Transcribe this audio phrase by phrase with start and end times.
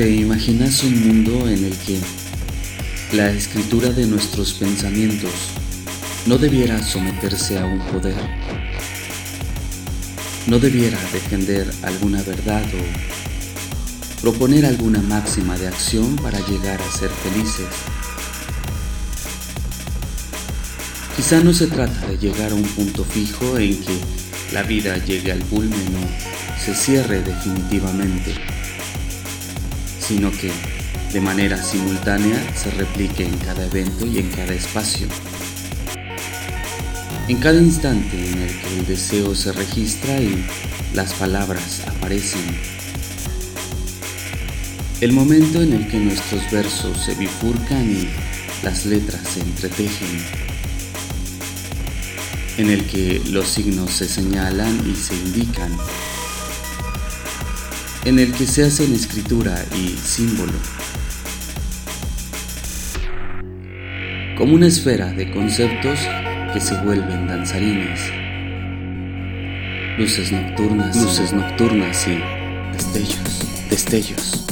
[0.00, 2.00] ¿Te imaginas un mundo en el que
[3.12, 5.30] la escritura de nuestros pensamientos
[6.24, 8.16] no debiera someterse a un poder?
[10.46, 17.10] ¿No debiera defender alguna verdad o proponer alguna máxima de acción para llegar a ser
[17.10, 17.68] felices?
[21.14, 23.98] Quizá no se trata de llegar a un punto fijo en que
[24.54, 28.59] la vida llegue al culmen o se cierre definitivamente
[30.10, 30.50] sino que
[31.12, 35.06] de manera simultánea se replique en cada evento y en cada espacio.
[37.28, 40.44] En cada instante en el que el deseo se registra y
[40.94, 42.42] las palabras aparecen.
[45.00, 48.08] El momento en el que nuestros versos se bifurcan y
[48.64, 50.24] las letras se entretejen.
[52.56, 55.70] En el que los signos se señalan y se indican
[58.04, 60.52] en el que se hacen escritura y símbolo.
[64.38, 65.98] Como una esfera de conceptos
[66.52, 68.00] que se vuelven danzarines.
[69.98, 72.18] Luces nocturnas, luces nocturnas y
[72.72, 74.49] destellos, destellos.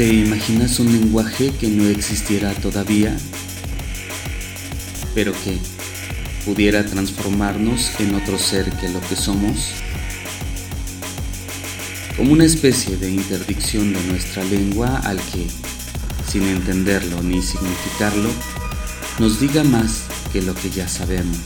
[0.00, 3.14] ¿Te imaginas un lenguaje que no existiera todavía,
[5.14, 5.58] pero que
[6.46, 9.72] pudiera transformarnos en otro ser que lo que somos?
[12.16, 15.46] Como una especie de interdicción de nuestra lengua al que,
[16.26, 18.30] sin entenderlo ni significarlo,
[19.18, 21.36] nos diga más que lo que ya sabemos.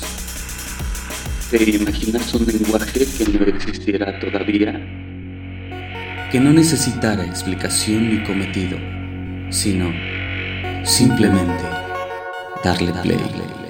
[1.51, 5.04] ¿Te imaginas un lenguaje que no existiera todavía?
[6.35, 8.77] Que no necesitara explicación ni cometido,
[9.51, 9.93] sino
[10.85, 11.63] simplemente
[12.65, 13.64] darle play.